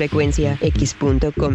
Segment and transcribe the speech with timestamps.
[0.00, 1.52] frecuenciax.com.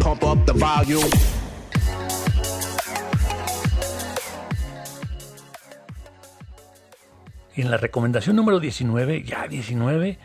[7.56, 10.18] Y en la recomendación número 19, ya 19,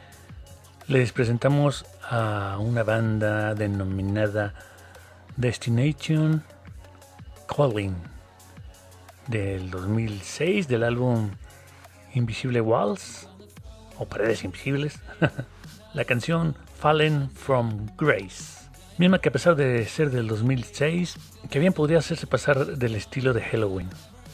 [0.88, 4.54] les presentamos a una banda denominada
[5.36, 6.44] Destination
[7.48, 7.96] Calling
[9.30, 11.32] del 2006 del álbum
[12.14, 13.28] Invisible Walls
[13.98, 15.00] o Paredes Invisibles.
[15.96, 18.68] la canción Fallen from Grace.
[18.98, 21.16] Misma que a pesar de ser del 2006,
[21.52, 23.88] que bien podría hacerse pasar del estilo de Halloween.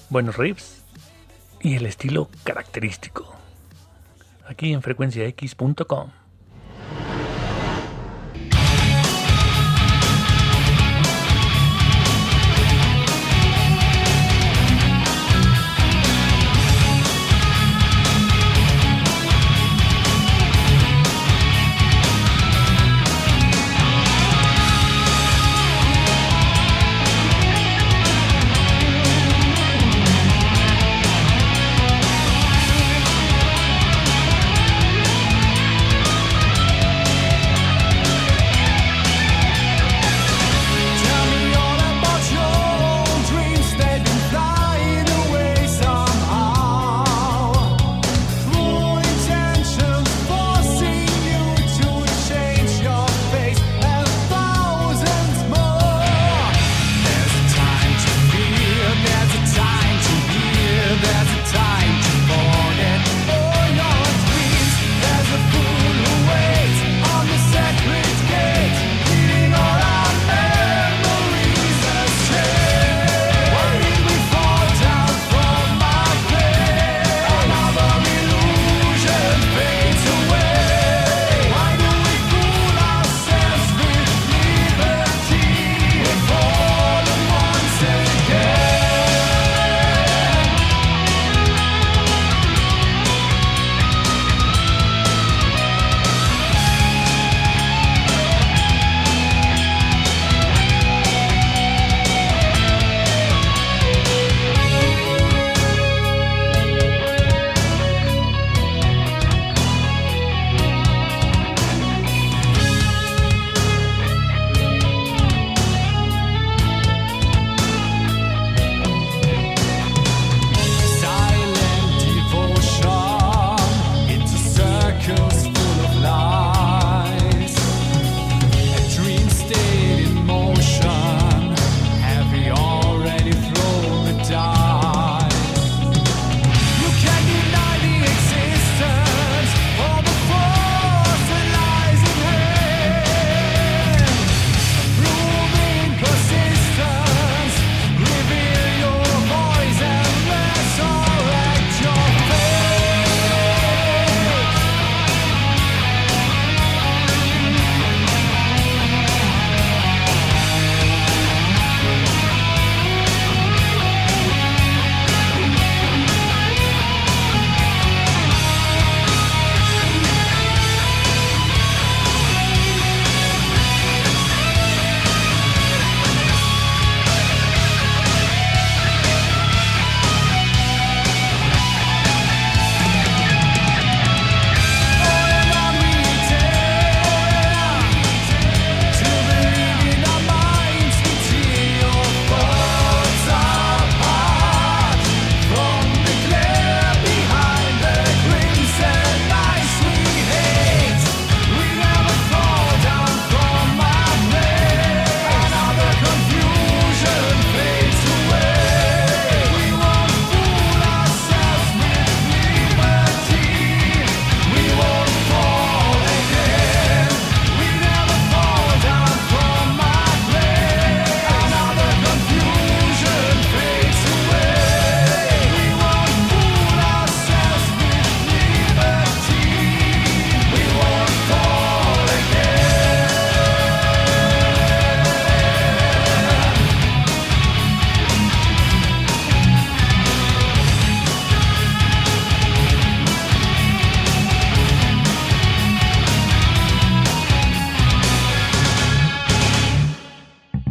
[0.10, 0.82] Buenos riffs
[1.62, 3.36] y el estilo característico.
[4.48, 6.27] Aquí en frecuenciax.com.